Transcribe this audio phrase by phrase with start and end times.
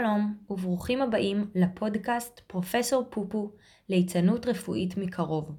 [0.00, 3.52] שלום וברוכים הבאים לפודקאסט פרופסור פופו
[3.88, 5.56] ליצנות רפואית מקרוב.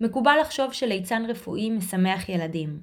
[0.00, 2.80] מקובל לחשוב שליצן רפואי משמח ילדים,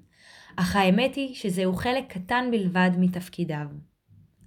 [0.56, 3.66] אך האמת היא שזהו חלק קטן בלבד מתפקידיו.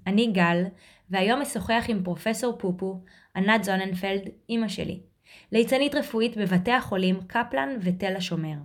[0.06, 0.64] אני גל,
[1.10, 3.04] והיום אשוחח עם פרופסור פופו,
[3.36, 5.00] ענת זוננפלד, אמא שלי,
[5.52, 8.56] ליצנית רפואית בבתי החולים קפלן ותל השומר.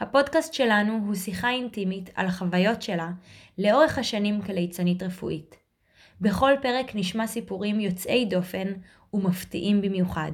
[0.00, 3.10] הפודקאסט שלנו הוא שיחה אינטימית על החוויות שלה
[3.58, 5.59] לאורך השנים כליצנית רפואית.
[6.20, 8.72] בכל פרק נשמע סיפורים יוצאי דופן
[9.14, 10.32] ומפתיעים במיוחד,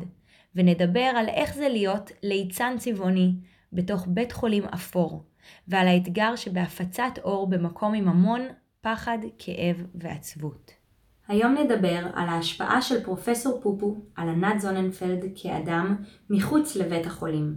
[0.54, 3.34] ונדבר על איך זה להיות ליצן צבעוני
[3.72, 5.24] בתוך בית חולים אפור,
[5.68, 8.40] ועל האתגר שבהפצת אור במקום עם המון
[8.80, 10.70] פחד, כאב ועצבות.
[11.28, 15.96] היום נדבר על ההשפעה של פרופסור פופו על ענת זוננפלד כאדם
[16.30, 17.56] מחוץ לבית החולים,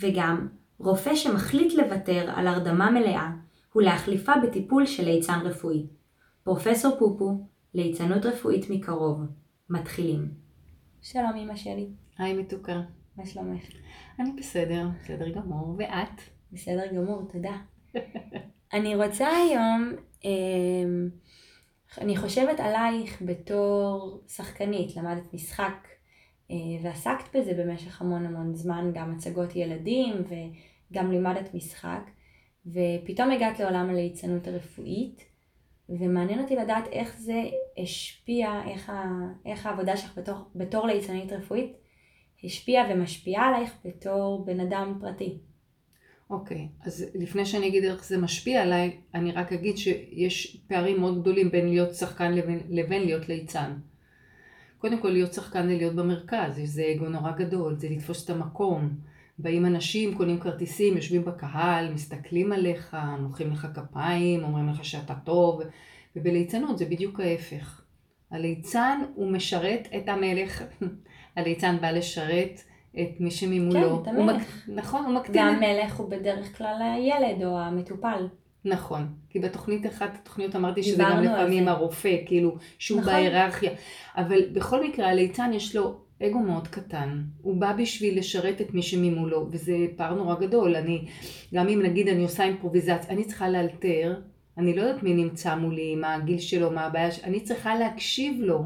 [0.00, 0.48] וגם
[0.78, 3.30] רופא שמחליט לוותר על הרדמה מלאה
[3.76, 5.86] ולהחליפה בטיפול של ליצן רפואי.
[6.46, 9.20] פרופסור פופו, ליצנות רפואית מקרוב.
[9.70, 10.30] מתחילים.
[11.02, 11.88] שלום אמא שלי.
[12.18, 12.80] היי מתוקה.
[13.16, 13.62] מה שלומך?
[14.20, 15.74] אני בסדר, בסדר גמור.
[15.78, 16.20] ואת?
[16.52, 17.56] בסדר גמור, תודה.
[18.76, 19.92] אני רוצה היום,
[20.24, 21.08] אמ,
[22.00, 25.88] אני חושבת עלייך בתור שחקנית, למדת משחק
[26.50, 30.14] אה, ועסקת בזה במשך המון המון זמן, גם הצגות ילדים
[30.90, 32.10] וגם לימדת משחק,
[32.66, 35.25] ופתאום הגעת לעולם הליצנות הרפואית.
[35.88, 37.42] ומעניין אותי לדעת איך זה
[37.78, 39.04] השפיע, איך, ה,
[39.46, 41.72] איך העבודה שלך בתור, בתור ליצנית רפואית
[42.44, 45.38] השפיעה ומשפיעה עלייך בתור בן אדם פרטי.
[46.30, 51.00] אוקיי, okay, אז לפני שאני אגיד איך זה משפיע עליי, אני רק אגיד שיש פערים
[51.00, 53.72] מאוד גדולים בין להיות שחקן לבין, לבין להיות ליצן.
[54.78, 58.90] קודם כל להיות שחקן זה להיות במרכז, זה אגו נורא גדול, זה לתפוס את המקום.
[59.38, 65.62] באים אנשים, קונים כרטיסים, יושבים בקהל, מסתכלים עליך, מוחאים לך כפיים, אומרים לך שאתה טוב,
[66.16, 67.82] ובליצנות זה בדיוק ההפך.
[68.30, 70.62] הליצן הוא משרת את המלך,
[71.36, 72.60] הליצן בא לשרת
[73.00, 74.02] את מי שממולו.
[74.04, 74.66] כן, את המלך.
[74.66, 75.46] הוא, נכון, הוא מקטין.
[75.46, 78.28] והמלך הוא בדרך כלל הילד או המטופל.
[78.64, 83.12] נכון, כי בתוכנית אחת התוכניות אמרתי שזה גם לפעמים הרופא, כאילו, שהוא נכון.
[83.12, 83.70] בהיררכיה.
[84.16, 88.82] אבל בכל מקרה הליצן יש לו אגו מאוד קטן, הוא בא בשביל לשרת את מי
[88.82, 90.76] שממולו, וזה פער נורא גדול.
[90.76, 91.04] אני,
[91.54, 94.20] גם אם נגיד אני עושה אימפרוביזציה, אני צריכה לאלתר,
[94.58, 98.64] אני לא יודעת מי נמצא מולי, מה הגיל שלו, מה הבעיה, אני צריכה להקשיב לו.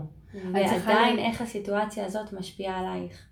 [0.53, 1.23] ועדיין לה...
[1.23, 3.27] איך הסיטואציה הזאת משפיעה עלייך.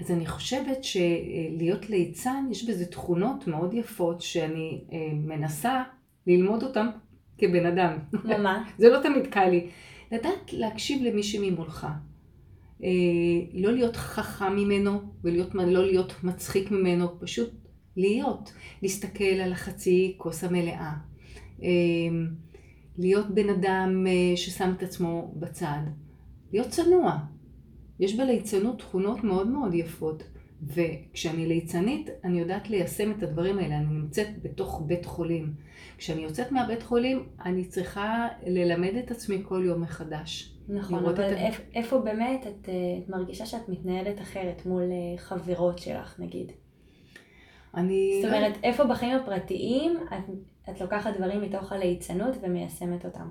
[0.00, 5.82] אז אני חושבת שלהיות ליצן, יש בזה תכונות מאוד יפות שאני אה, מנסה
[6.26, 6.86] ללמוד אותן
[7.38, 7.98] כבן אדם.
[8.22, 8.64] כמו מה?
[8.78, 9.66] זה לא תמיד קל לי.
[10.12, 11.86] לדעת להקשיב למי שממולך.
[12.84, 12.90] אה,
[13.54, 17.50] לא להיות חכם ממנו ולא להיות מצחיק ממנו, פשוט
[17.96, 18.52] להיות,
[18.82, 20.92] להסתכל על החצי כוס המלאה.
[21.62, 21.68] אה,
[22.98, 25.80] להיות בן אדם אה, ששם את עצמו בצד.
[26.52, 27.18] להיות צנוע.
[28.00, 30.22] יש בליצנות תכונות מאוד מאוד יפות.
[30.66, 33.76] וכשאני ליצנית, אני יודעת ליישם את הדברים האלה.
[33.76, 35.54] אני נמצאת בתוך בית חולים.
[35.98, 40.53] כשאני יוצאת מהבית חולים, אני צריכה ללמד את עצמי כל יום מחדש.
[40.68, 41.18] נכון, אבל את...
[41.36, 46.52] איפה, איפה באמת את, אה, את מרגישה שאת מתנהלת אחרת מול אה, חברות שלך, נגיד?
[47.74, 48.20] אני...
[48.22, 50.34] זאת אומרת, איפה בחיים הפרטיים את,
[50.70, 53.30] את לוקחת דברים מתוך הליצנות ומיישמת אותם?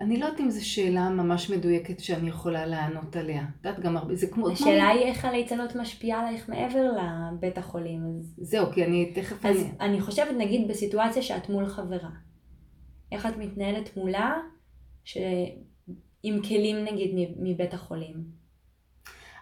[0.00, 3.42] אני לא יודעת אם זו שאלה ממש מדויקת שאני יכולה לענות עליה.
[3.42, 4.48] את יודעת, גם הרבה, זה כמו...
[4.50, 8.00] השאלה היא איך הליצנות משפיעה עלייך מעבר לבית החולים.
[8.06, 8.34] אז...
[8.40, 9.46] זהו, כי אני תכף...
[9.46, 9.70] אז אני...
[9.80, 12.10] אני חושבת, נגיד, בסיטואציה שאת מול חברה.
[13.12, 14.36] איך את מתנהלת מולה,
[15.04, 15.18] ש...
[16.28, 18.24] עם כלים נגיד מבית החולים?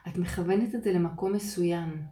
[0.09, 2.03] את מכוונת את זה למקום מסוים.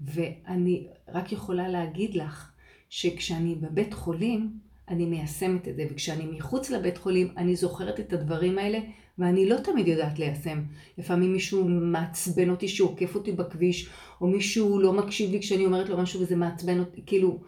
[0.00, 2.52] ואני רק יכולה להגיד לך
[2.88, 4.58] שכשאני בבית חולים,
[4.88, 8.78] אני מיישמת את זה, וכשאני מחוץ לבית חולים, אני זוכרת את הדברים האלה,
[9.18, 10.62] ואני לא תמיד יודעת ליישם.
[10.98, 13.88] לפעמים מישהו מעצבן אותי שעוקף אותי בכביש,
[14.20, 17.38] או מישהו לא מקשיב לי כשאני אומרת לו משהו וזה מעצבן אותי, כאילו,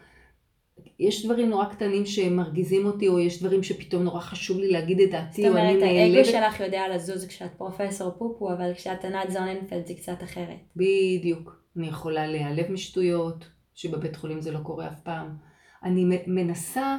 [0.98, 5.10] יש דברים נורא קטנים שמרגיזים אותי, או יש דברים שפתאום נורא חשוב לי להגיד את
[5.10, 5.80] דעתי, או אני נעלבת.
[5.80, 10.22] זאת אומרת, האגו שלך יודע לזוז כשאת פרופסור פופו, אבל כשאת ענת זוננפלד זה קצת
[10.22, 10.58] אחרת.
[10.76, 11.62] בדיוק.
[11.76, 15.36] אני יכולה להיעלב משטויות, שבבית חולים זה לא קורה אף פעם.
[15.84, 16.96] אני מנסה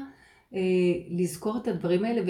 [0.53, 0.59] אה,
[1.09, 2.21] לזכור את הדברים האלה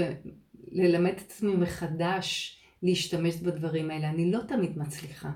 [0.72, 4.10] וללמד את עצמי מחדש להשתמש בדברים האלה.
[4.10, 5.30] אני לא תמיד מצליחה.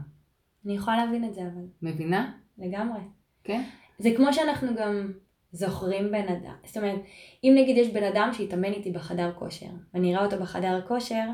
[0.66, 1.66] אני יכולה להבין את זה אבל.
[1.82, 2.32] מבינה?
[2.58, 3.00] לגמרי.
[3.44, 3.64] כן?
[4.00, 5.12] זה כמו שאנחנו גם
[5.52, 6.56] זוכרים בן אדם.
[6.66, 7.00] זאת אומרת,
[7.44, 11.26] אם נגיד יש בן אדם שהתאמן איתי בחדר כושר, ואני אראה אותו בחדר כושר,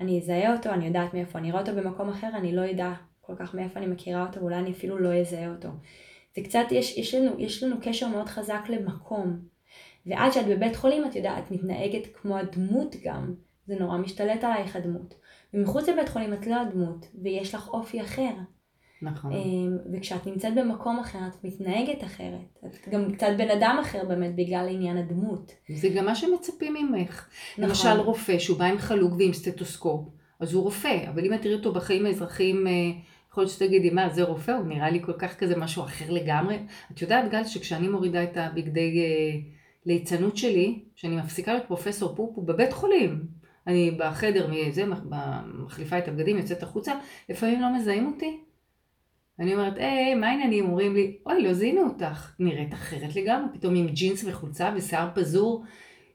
[0.00, 3.34] אני אזהה אותו, אני יודעת מאיפה, אני אראה אותו במקום אחר, אני לא אדע כל
[3.36, 5.68] כך מאיפה אני מכירה אותו, אולי אני אפילו לא אזהה אותו.
[6.36, 9.38] זה קצת, יש, יש, לנו, יש לנו קשר מאוד חזק למקום.
[10.06, 13.34] ועד שאת בבית חולים, את יודעת, את מתנהגת כמו הדמות גם,
[13.66, 15.14] זה נורא משתלט עלייך הדמות.
[15.54, 18.32] ומחוץ לבית חולים את לא הדמות, ויש לך אופי אחר.
[19.04, 19.32] נכון.
[19.32, 22.58] אמ, וכשאת נמצאת במקום אחר, את מתנהגת אחרת.
[22.66, 25.52] את גם קצת בן אדם אחר באמת, בגלל עניין הדמות.
[25.68, 27.28] זה גם מה שמצפים ממך.
[27.58, 27.64] נכון.
[27.68, 30.08] למשל רופא שהוא בא עם חלוק ועם סטטוסקופ,
[30.40, 32.72] אז הוא רופא, אבל אם את תראי אותו בחיים האזרחיים, אה,
[33.30, 34.50] יכול להיות שתגידי, מה, זה רופא?
[34.50, 36.58] הוא נראה לי כל כך כזה משהו אחר לגמרי.
[36.92, 39.40] את יודעת, גל, שכשאני מורידה את הבגדי אה,
[39.86, 43.26] ליצנות שלי, שאני מפסיקה להיות פרופסור פופו בבית חולים,
[43.66, 44.84] אני בחדר, מזה,
[45.54, 46.92] מחליפה את הבגדים, יוצאת החוצה,
[47.28, 48.40] לפעמים לא מזהים אותי.
[49.40, 50.64] אני אומרת, היי, מה העניינים?
[50.64, 52.32] אומרים לי, אוי, לא זיהינו אותך.
[52.38, 55.64] נראית אחרת לגמרי, פתאום עם ג'ינס וחולצה ושיער פזור.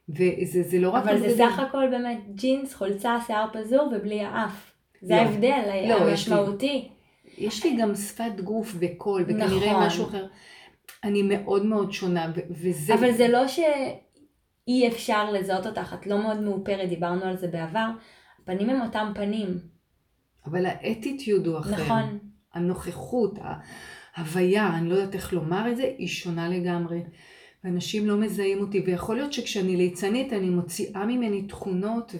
[0.09, 1.03] וזה זה לא רק...
[1.07, 4.71] אבל זה סך הכל באמת ג'ינס, חולצה, שיער פזור ובלי האף.
[5.01, 5.19] זה לא.
[5.19, 6.89] ההבדל לא, המשמעותי.
[7.37, 9.85] יש לי גם שפת גוף וקול, וכנראה נכון.
[9.85, 10.25] משהו אחר.
[11.03, 12.93] אני מאוד מאוד שונה, וזה...
[12.93, 17.87] אבל זה לא שאי אפשר לזהות אותך, את לא מאוד מאופרת, דיברנו על זה בעבר.
[18.41, 19.57] הפנים הם אותם פנים.
[20.45, 21.83] אבל האטיטיוד הוא אחר.
[21.83, 22.28] נכון.
[22.53, 23.39] הנוכחות,
[24.15, 27.01] ההוויה, אני לא יודעת איך לומר את זה, היא שונה לגמרי.
[27.63, 32.15] ואנשים לא מזהים אותי, ויכול להיות שכשאני ליצנית אני מוציאה ממני תכונות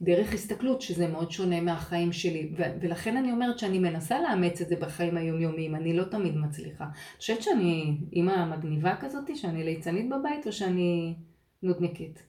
[0.00, 2.52] ודרך הסתכלות, שזה מאוד שונה מהחיים שלי.
[2.56, 6.84] ו- ולכן אני אומרת שאני מנסה לאמץ את זה בחיים היומיומיים, אני לא תמיד מצליחה.
[6.84, 11.14] את חושבת שאני אימא מגניבה כזאת, שאני ליצנית בבית, או שאני
[11.62, 12.22] נודניקית?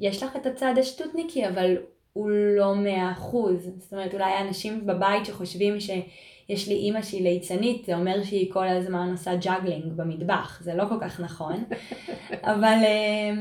[0.00, 1.76] יש לך את הצד השטותניקי, אבל
[2.18, 3.70] הוא לא מאה אחוז.
[3.78, 8.68] זאת אומרת, אולי אנשים בבית שחושבים שיש לי אימא שהיא ליצנית, זה אומר שהיא כל
[8.68, 10.60] הזמן עושה juggling במטבח.
[10.62, 11.64] זה לא כל כך נכון.
[12.52, 13.38] אבל um,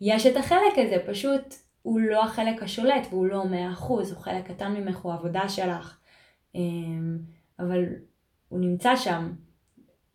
[0.00, 4.46] יש את החלק הזה, פשוט הוא לא החלק השולט והוא לא מאה אחוז, הוא חלק
[4.46, 5.98] קטן ממך, הוא עבודה שלך.
[6.56, 6.58] Um,
[7.58, 7.84] אבל
[8.48, 9.32] הוא נמצא שם.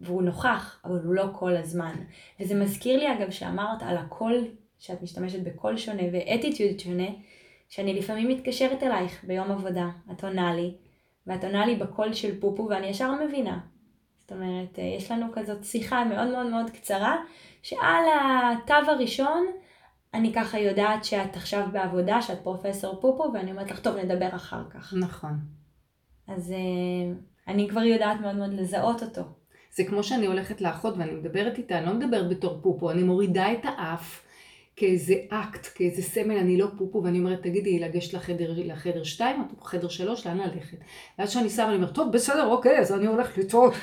[0.01, 1.95] והוא נוכח, אבל הוא לא כל הזמן.
[2.39, 4.47] וזה מזכיר לי אגב שאמרת על הקול,
[4.79, 7.07] שאת משתמשת בקול שונה ואטיטיוד שונה,
[7.69, 10.75] שאני לפעמים מתקשרת אלייך ביום עבודה, את עונה לי,
[11.27, 13.59] ואת עונה לי בקול של פופו ואני ישר מבינה.
[14.21, 17.15] זאת אומרת, יש לנו כזאת שיחה מאוד מאוד מאוד קצרה,
[17.61, 19.45] שעל התו הראשון
[20.13, 24.63] אני ככה יודעת שאת עכשיו בעבודה, שאת פרופסור פופו, ואני אומרת לך, טוב, נדבר אחר
[24.69, 24.93] כך.
[24.93, 25.39] נכון.
[26.27, 26.53] אז
[27.47, 29.21] אני כבר יודעת מאוד מאוד לזהות אותו.
[29.71, 33.53] זה כמו שאני הולכת לאחות ואני מדברת איתה, אני לא מדברת בתור פופו, אני מורידה
[33.53, 34.24] את האף
[34.75, 39.57] כאיזה אקט, כאיזה סמל, אני לא פופו, ואני אומרת, תגידי, לגשת לחדר, לחדר שתיים, את
[39.59, 40.77] בחדר שלוש, לאן ללכת?
[41.19, 43.73] ואז כשאני שמה, אני אומרת, טוב, בסדר, אוקיי, אז אני הולכת לטעות.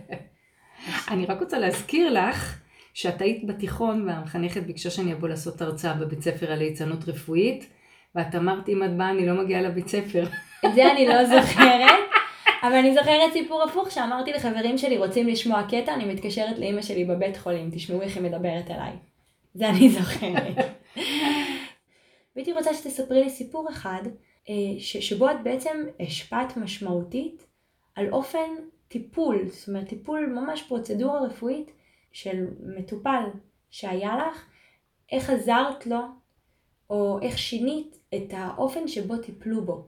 [1.10, 2.60] אני רק רוצה להזכיר לך,
[2.94, 7.66] שאת היית בתיכון והמחנכת ביקשה שאני אבוא לעשות הרצאה בבית ספר על ליצנות רפואית,
[8.14, 10.24] ואת אמרת, אם את באה, אני לא מגיעה לבית ספר.
[10.66, 12.06] את זה אני לא זוכרת.
[12.62, 17.04] אבל אני זוכרת סיפור הפוך שאמרתי לחברים שלי, רוצים לשמוע קטע, אני מתקשרת לאימא שלי
[17.04, 18.92] בבית חולים, תשמעו איך היא מדברת אליי.
[19.56, 20.56] זה אני זוכרת.
[22.36, 24.02] והייתי רוצה שתספרי לי סיפור אחד,
[24.78, 27.46] שבו את בעצם השפעת משמעותית
[27.94, 28.48] על אופן
[28.88, 31.72] טיפול, זאת אומרת טיפול ממש פרוצדורה רפואית
[32.12, 33.24] של מטופל
[33.70, 34.46] שהיה לך,
[35.12, 36.00] איך עזרת לו,
[36.90, 39.86] או איך שינית את האופן שבו טיפלו בו.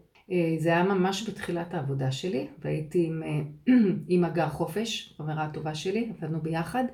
[0.59, 3.23] זה היה ממש בתחילת העבודה שלי, והייתי עם,
[4.09, 6.85] עם אגר חופש, חברה הטובה שלי, עבדנו ביחד,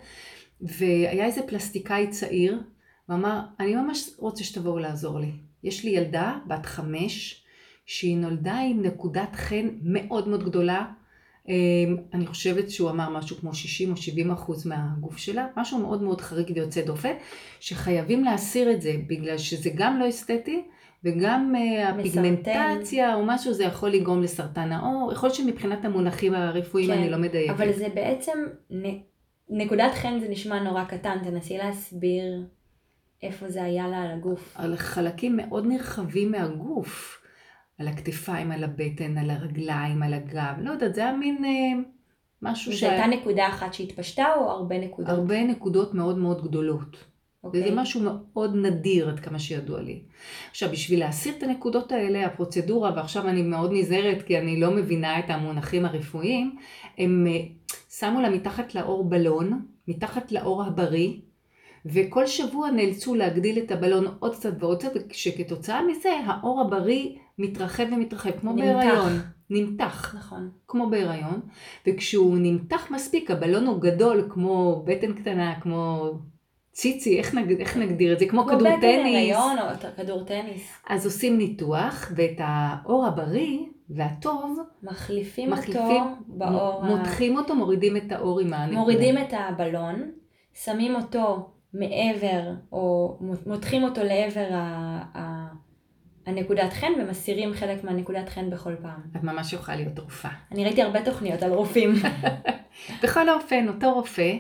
[0.64, 2.62] והיה איזה פלסטיקאי צעיר,
[3.09, 5.30] ואמר, אני ממש רוצה שתבואו לעזור לי.
[5.64, 7.44] יש לי ילדה בת חמש,
[7.87, 10.85] שהיא נולדה עם נקודת חן מאוד מאוד גדולה.
[12.14, 16.21] אני חושבת שהוא אמר משהו כמו 60 או 70 אחוז מהגוף שלה, משהו מאוד מאוד
[16.21, 17.12] חריג ויוצא דופן,
[17.61, 20.64] שחייבים להסיר את זה, בגלל שזה גם לא אסתטי,
[21.04, 21.54] וגם
[21.88, 25.12] הפיגמנטציה או משהו, זה יכול לגרום לסרטן העור.
[25.12, 27.54] יכול להיות שמבחינת המונחים הרפואיים כן, אני לא מדייקת.
[27.54, 28.38] אבל זה בעצם,
[29.49, 32.47] נקודת חן זה נשמע נורא קטן, תנסי להסביר
[33.23, 34.55] איפה זה היה לה על הגוף.
[34.57, 37.21] על חלקים מאוד נרחבים מהגוף.
[37.79, 40.55] על הכתפיים, על הבטן, על הרגליים, על הגב.
[40.59, 41.83] לא יודעת, זה היה מין אה,
[42.43, 42.81] משהו ש...
[42.81, 45.11] זו הייתה נקודה אחת שהתפשטה או הרבה נקודות?
[45.11, 47.05] הרבה נקודות מאוד מאוד גדולות.
[47.45, 47.49] Okay.
[47.53, 50.03] וזה משהו מאוד נדיר עד כמה שידוע לי.
[50.51, 55.19] עכשיו, בשביל להסיר את הנקודות האלה, הפרוצדורה, ועכשיו אני מאוד נזהרת כי אני לא מבינה
[55.19, 56.57] את המונחים הרפואיים,
[56.99, 57.27] הם
[57.91, 61.13] שמו לה מתחת לאור בלון, מתחת לאור הבריא,
[61.87, 67.85] וכל שבוע נאלצו להגדיל את הבלון עוד קצת ועוד קצת, וכשכתוצאה מזה האור הבריא מתרחב
[67.93, 68.65] ומתרחב, כמו נמתח.
[68.65, 69.13] בהיריון.
[69.51, 70.15] נמתח.
[70.19, 70.51] נכון.
[70.69, 71.41] כמו בהיריון,
[71.87, 76.13] וכשהוא נמתח מספיק, הבלון הוא גדול כמו בטן קטנה, כמו
[76.75, 78.26] ציצי, איך, נג, איך נגדיר את זה?
[78.26, 79.37] כמו, כמו כדור בטן טניס.
[79.37, 80.73] הריון או כדור טניס.
[80.88, 83.59] אז עושים ניתוח, ואת האור הבריא
[83.90, 86.85] והטוב, מחליפים, מחליפים אותו באור.
[86.85, 88.78] מותחים אותו, מורידים את האור עם הנקודה.
[88.78, 90.11] מורידים את הבלון,
[90.64, 95.02] שמים אותו מעבר, או מותחים אותו לעבר ה...
[95.19, 95.47] ה...
[96.26, 99.00] הנקודת חן ומסירים חלק מהנקודת חן בכל פעם.
[99.16, 100.31] את ממש יכולה להיות רופאה.
[100.52, 101.93] אני ראיתי הרבה תוכניות על רופאים.
[103.02, 104.33] בכל אופן, אותו רופא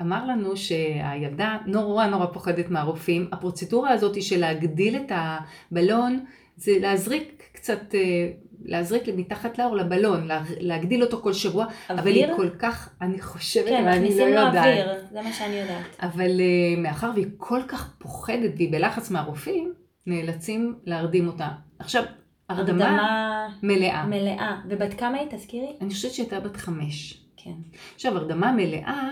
[0.00, 3.28] אמר לנו שהילדה נורא נורא פוחדת מהרופאים.
[3.32, 6.24] הפרוצדורה הזאת של להגדיל את הבלון
[6.56, 8.30] זה להזריק קצת, אה,
[8.64, 10.28] להזריק מתחת לאור לבלון,
[10.60, 12.00] להגדיל אותו כל שבוע, אוויר?
[12.00, 14.66] אבל היא כל כך, אני חושבת, כן, אבל אני לא מכניסים לו יודעת.
[14.66, 15.96] אוויר, זה מה שאני יודעת.
[16.02, 19.74] אבל אה, מאחר והיא כל כך פוחדת והיא בלחץ מהרופאים,
[20.06, 21.48] נאלצים להרדים אותה.
[21.78, 22.02] עכשיו,
[22.48, 24.06] הרדמה הרדמה מלאה.
[24.06, 24.60] מלאה.
[24.68, 25.76] ובת כמה היא, תזכירי?
[25.80, 27.24] אני חושבת שהייתה בת חמש.
[27.36, 27.54] כן.
[27.94, 29.08] עכשיו, הרדמה מלאה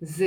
[0.00, 0.26] זה,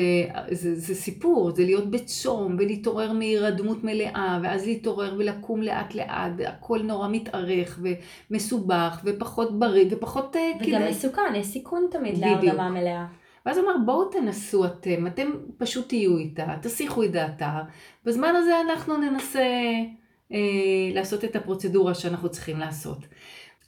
[0.51, 6.81] זה, זה סיפור, זה להיות בצום ולהתעורר מהירדמות מלאה, ואז להתעורר ולקום לאט לאט, והכל
[6.81, 7.79] נורא מתארך
[8.31, 12.17] ומסובך ופחות בריא ופחות אה, וגם מסוכן, יש סיכון תמיד.
[12.17, 13.05] להרדמה מלאה.
[13.45, 17.61] ואז הוא אמר, בואו תנסו אתם, אתם פשוט תהיו איתה, תסיחו את דעתה.
[18.05, 19.45] בזמן הזה אנחנו ננסה
[20.31, 20.37] אה,
[20.93, 22.97] לעשות את הפרוצדורה שאנחנו צריכים לעשות.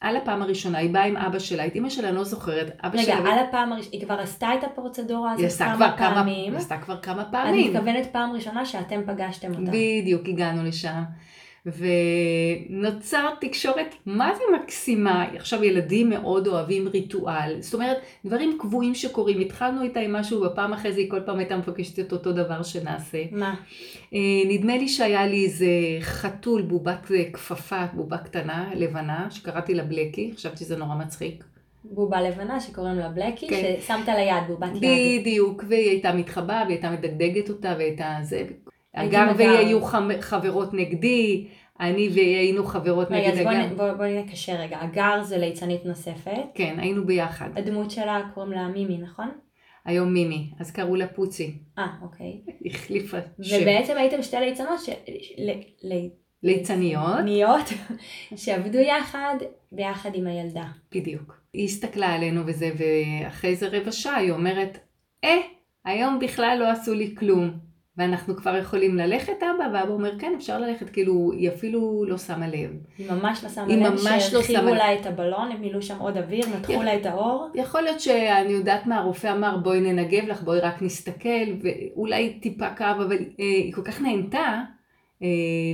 [0.03, 2.97] על הפעם הראשונה, היא באה עם אבא שלה, את אימא שלה אני לא זוכרת, אבא
[2.97, 3.33] רגע, שלה...
[3.33, 6.51] על הפעם הראשונה, היא כבר עשתה את הפרוצדורה הזאת כמה כמה פעמים.
[6.51, 7.73] היא עשתה כבר כמה אני פעמים.
[7.73, 9.71] מתכוונת פעם ראשונה שאתם פגשתם אותה.
[9.71, 11.03] בדיוק, הגענו לשם.
[11.65, 15.25] ונוצר תקשורת מה זה מקסימה.
[15.35, 17.57] עכשיו ילדים מאוד אוהבים ריטואל.
[17.59, 19.39] זאת אומרת, דברים קבועים שקורים.
[19.39, 22.63] התחלנו איתה עם משהו, בפעם אחרי זה היא כל פעם הייתה מבקשת את אותו דבר
[22.63, 23.23] שנעשה.
[23.31, 23.55] מה?
[24.13, 25.67] אה, נדמה לי שהיה לי איזה
[26.01, 31.43] חתול, בובת אה, כפפה, בובה קטנה, לבנה, שקראתי לה בלקי, חשבתי שזה נורא מצחיק.
[31.83, 33.75] בובה לבנה שקוראים לה בלקי, כן.
[33.79, 35.21] ששמת לה יד, בובת יד.
[35.21, 38.43] בדיוק, והיא הייתה מתחבאה, והיא הייתה מדגדגת אותה, והייתה זה.
[38.93, 39.57] הייתי אגר והיא מגר.
[39.59, 41.47] היו חמ- חברות נגדי,
[41.79, 43.65] אני והיא היינו חברות רגע, אז נגד אגר.
[43.65, 44.77] נ- בוא- בואי נקשר רגע.
[44.81, 46.41] הגר זה ליצנית נוספת.
[46.55, 47.49] כן, היינו ביחד.
[47.55, 49.29] הדמות שלה קוראים לה מימי, נכון?
[49.85, 51.53] היום מימי, אז קראו לה פוצי.
[51.77, 52.41] אה, אוקיי.
[52.65, 53.55] החליפה שם.
[53.61, 54.89] ובעצם הייתם שתי ליצנות, ש...
[55.37, 55.51] ל...
[55.83, 55.93] ל...
[56.43, 57.69] ליצניות, ליצניות,
[58.45, 59.35] שעבדו יחד,
[59.71, 60.65] ביחד עם הילדה.
[60.95, 61.37] בדיוק.
[61.53, 64.77] היא הסתכלה עלינו וזה, ואחרי איזה רבע שעה היא אומרת,
[65.23, 65.37] אה,
[65.85, 67.72] היום בכלל לא עשו לי כלום.
[67.97, 69.63] ואנחנו כבר יכולים ללכת אבא?
[69.73, 72.69] ואבא אומר, כן, אפשר ללכת, כאילו, היא אפילו לא שמה לב.
[72.97, 74.73] היא ממש לא שמה היא לב לא שהרחיבו לב.
[74.73, 77.47] לה את הבלון, הם מילאו שם עוד אוויר, מתחו יכול- לה את האור.
[77.55, 81.29] יכול להיות שאני יודעת מה, הרופא אמר, בואי ננגב לך, בואי רק נסתכל,
[81.63, 84.61] ואולי טיפה כאב, אבל אה, היא כל כך נהנתה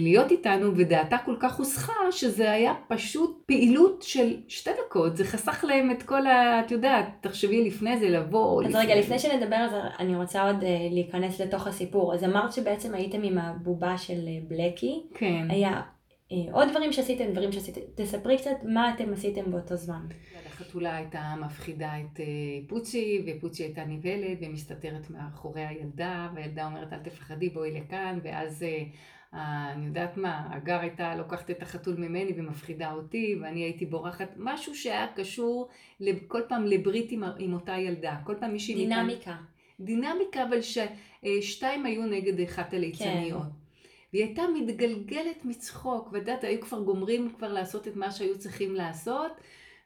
[0.01, 5.18] להיות איתנו, ודעתה כל כך הוסחה, שזה היה פשוט פעילות של שתי דקות.
[5.18, 6.60] זה חסך להם את כל ה...
[6.65, 8.63] את יודעת, תחשבי לפני זה לבוא.
[8.63, 12.13] אז רגע, לפני שנדבר על זה, אני רוצה עוד אה, להיכנס לתוך הסיפור.
[12.13, 15.03] אז אמרת שבעצם הייתם עם הבובה של אה, בלקי.
[15.13, 15.48] כן.
[15.50, 15.82] היה
[16.32, 17.82] אה, עוד דברים שעשיתם, דברים שעשיתם.
[17.96, 20.01] תספרי קצת מה אתם עשיתם באותו זמן.
[20.46, 22.25] החתולה הייתה מפחידה את אה,
[22.68, 28.68] פוצ'י, ופוצ'י הייתה נבהלת ומסתתרת מאחורי הילדה, והילדה אומרת אל תפחדי בואי לכאן, ואז אה,
[28.68, 28.84] אה,
[29.33, 34.75] אני יודעת מה, הגר הייתה לוקחת את החתול ממני ומפחידה אותי, ואני הייתי בורחת, משהו
[34.75, 35.69] שהיה קשור
[36.27, 38.86] כל פעם לברית עם, עם אותה ילדה, כל פעם מישהי...
[38.88, 39.36] מכאן- דינמיקה.
[39.79, 43.41] דינמיקה, אבל ששתיים היו נגד אחת הליצניות.
[44.13, 48.75] והיא הייתה מתגלגלת מצחוק, ואת יודעת, היו כבר גומרים כבר לעשות את מה שהיו צריכים
[48.75, 49.31] לעשות,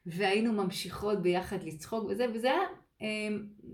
[0.06, 2.60] והיינו ממשיכות ביחד לצחוק וזה, וזה היה
[3.02, 3.06] אה,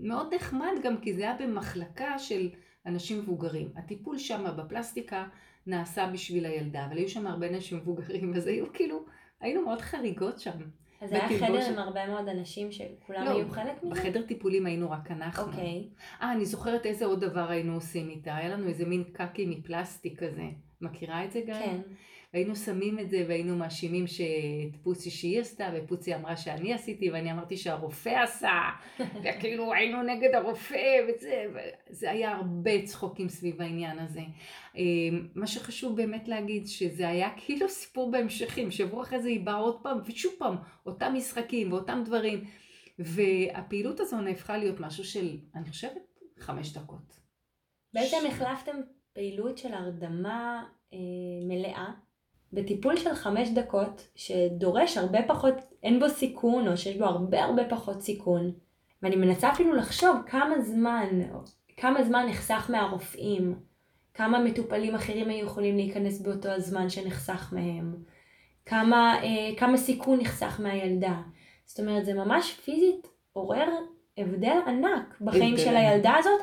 [0.01, 2.49] מאוד נחמד גם, כי זה היה במחלקה של
[2.85, 3.69] אנשים מבוגרים.
[3.75, 5.27] הטיפול שם בפלסטיקה
[5.67, 9.05] נעשה בשביל הילדה, אבל היו שם הרבה אנשים מבוגרים, אז היו כאילו,
[9.41, 10.51] היינו מאוד חריגות שם.
[11.01, 11.27] אז היה.
[11.27, 13.95] חדר עם הרבה מאוד אנשים שכולם לא, היו חלק מזה?
[13.95, 15.43] בחדר טיפולים היינו רק אנחנו.
[15.43, 15.87] אוקיי.
[16.21, 18.35] אה, אני זוכרת איזה עוד דבר היינו עושים איתה.
[18.35, 20.45] היה לנו איזה מין קקי מפלסטיק כזה.
[20.81, 21.59] מכירה את זה גם?
[21.59, 21.81] כן.
[22.33, 27.31] והיינו שמים את זה והיינו מאשימים שאת פוצי שהיא עשתה, ופוצי אמרה שאני עשיתי, ואני
[27.31, 28.51] אמרתי שהרופא עשה,
[29.23, 31.45] וכאילו היינו נגד הרופא, וזה,
[31.89, 34.21] זה היה הרבה צחוקים סביב העניין הזה.
[34.77, 34.81] אה,
[35.35, 39.79] מה שחשוב באמת להגיד, שזה היה כאילו סיפור בהמשכים, שבוע אחרי זה היא באה עוד
[39.83, 42.43] פעם, ושוב פעם, אותם משחקים ואותם דברים.
[42.99, 46.01] והפעילות הזו נהפכה להיות משהו של, אני חושבת,
[46.39, 47.19] חמש דקות.
[47.93, 48.75] בעצם החלפתם
[49.13, 50.97] פעילות של הרדמה אה,
[51.47, 51.91] מלאה
[52.53, 57.63] בטיפול של חמש דקות שדורש הרבה פחות, אין בו סיכון או שיש בו הרבה הרבה
[57.69, 58.51] פחות סיכון
[59.01, 61.21] ואני מנסה אפילו לחשוב כמה זמן,
[61.77, 63.55] כמה זמן נחסך מהרופאים,
[64.13, 67.95] כמה מטופלים אחרים היו יכולים להיכנס באותו הזמן שנחסך מהם,
[68.65, 71.15] כמה, אה, כמה סיכון נחסך מהילדה.
[71.65, 73.69] זאת אומרת זה ממש פיזית עורר
[74.17, 75.75] הבדל ענק בחיים של.
[75.75, 76.41] הילדה הזאת.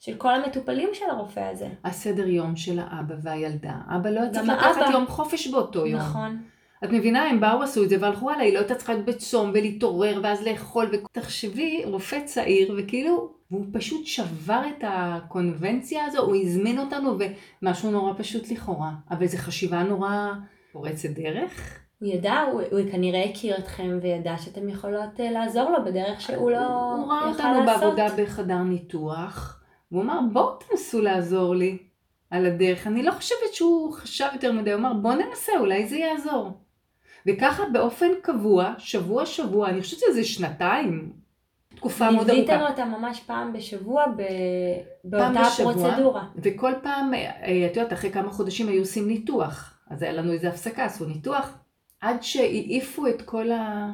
[0.00, 1.68] של כל המטופלים של הרופא הזה.
[1.84, 3.74] הסדר יום של האבא והילדה.
[3.96, 4.92] אבא לא היה צריך גם לקחת האבא.
[4.92, 6.00] יום חופש באותו יום.
[6.00, 6.42] נכון.
[6.84, 9.50] את מבינה, הם באו עשו את זה והלכו הלאה, היא לא הייתה צריכה להיות בצום
[9.54, 10.90] ולהתעורר ואז לאכול.
[10.92, 17.16] ותחשבי, רופא צעיר, וכאילו, והוא פשוט שבר את הקונבנציה הזו, הוא הזמין אותנו,
[17.62, 18.90] ומשהו נורא פשוט לכאורה.
[19.10, 20.32] אבל זו חשיבה נורא
[20.72, 21.78] פורצת דרך.
[22.00, 26.50] הוא ידע, הוא, הוא כנראה הכיר אתכם וידע שאתם יכולות אה, לעזור לו בדרך שהוא
[26.50, 27.82] לא הוא ראה יכל אותנו לעשות.
[27.82, 29.57] בעבודה בחדר ניתוח,
[29.92, 31.78] והוא אמר, בואו תנסו לעזור לי
[32.30, 32.86] על הדרך.
[32.86, 36.52] אני לא חושבת שהוא חשב יותר מדי, הוא אמר, בואו ננסה, אולי זה יעזור.
[37.26, 41.12] וככה באופן קבוע, שבוע שבוע, אני חושבת שזה שנתיים,
[41.74, 42.70] תקופה מאוד ליוויתם ארוכה.
[42.70, 44.22] אותה ממש פעם בשבוע ב...
[45.10, 45.72] פעם באותה בשבוע.
[45.72, 46.24] פרוצדורה.
[46.36, 49.78] וכל פעם, אה, את יודעת, אחרי כמה חודשים היו עושים ניתוח.
[49.90, 51.58] אז היה לנו איזה הפסקה, עשו ניתוח,
[52.00, 53.88] עד שהעיפו את כל, ה...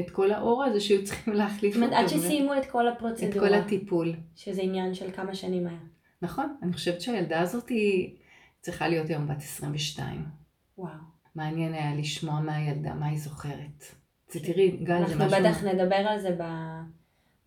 [0.00, 2.14] את כל האור הזה שהיו צריכים להחליף זאת אומרת, אותו.
[2.14, 3.48] עד שסיימו את כל את הפרוצדורה.
[3.48, 4.14] כל הטיפול.
[4.36, 5.78] שזה עניין של כמה שנים היה.
[6.22, 8.16] נכון, אני חושבת שהילדה הזאת היא
[8.60, 10.24] צריכה להיות היום בת 22.
[10.78, 10.90] וואו.
[11.34, 13.84] מעניין היה לשמוע מהילדה, מה היא זוכרת.
[14.30, 15.38] זה תראי, גל, זה אנחנו משהו...
[15.40, 16.82] בטח נדבר על זה ב-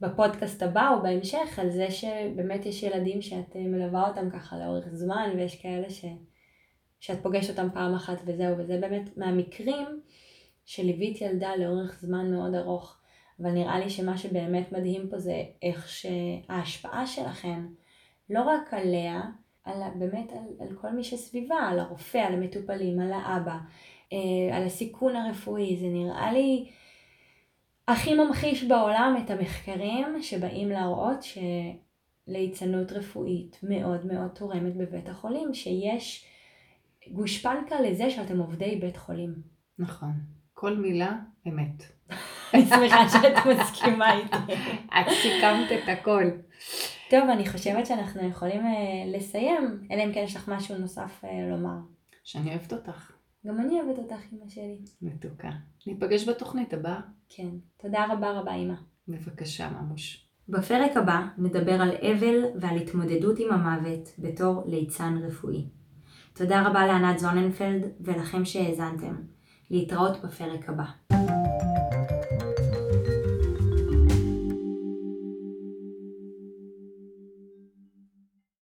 [0.01, 4.88] בפודקאסט הבא או בהמשך, על זה שבאמת יש ילדים שאת אה, מלווה אותם ככה לאורך
[4.94, 6.06] זמן, ויש כאלה ש...
[7.00, 10.01] שאת פוגשת אותם פעם אחת וזהו, וזה באמת מהמקרים
[10.67, 12.97] שליווית ילדה לאורך זמן מאוד ארוך.
[13.41, 17.59] אבל נראה לי שמה שבאמת מדהים פה זה איך שההשפעה שלכן,
[18.29, 19.21] לא רק עליה,
[19.63, 23.57] על, באמת על, על כל מי שסביבה, על הרופא, על המטופלים, על האבא,
[24.13, 26.69] אה, על הסיכון הרפואי, זה נראה לי
[27.88, 31.25] הכי ממחיש בעולם את המחקרים שבאים להראות
[32.27, 36.25] שליצנות רפואית מאוד מאוד תורמת בבית החולים, שיש
[37.12, 39.33] גושפנקה לזה שאתם עובדי בית חולים.
[39.79, 40.37] נכון.
[40.59, 41.15] כל מילה
[41.47, 41.83] אמת.
[42.53, 44.53] אני שמחה שאת מסכימה איתי.
[44.99, 46.23] את סיכמת את הכל.
[47.09, 51.49] טוב, אני חושבת שאנחנו יכולים אה, לסיים, אלא אם כן יש לך משהו נוסף אה,
[51.49, 51.77] לומר.
[52.23, 53.11] שאני אוהבת אותך.
[53.47, 54.77] גם אני אוהבת אותך, אמא שלי.
[55.01, 55.49] מתוקה.
[55.87, 56.99] ניפגש בתוכנית הבאה.
[57.29, 57.49] כן.
[57.81, 58.75] תודה רבה רבה, אמא.
[59.07, 60.27] בבקשה, ממוש.
[60.49, 65.65] בפרק הבא נדבר על אבל ועל התמודדות עם המוות בתור ליצן רפואי.
[66.33, 69.36] תודה רבה לענת זוננפלד ולכם שהאזנתם.
[69.72, 71.17] להתראות בפרק הבא.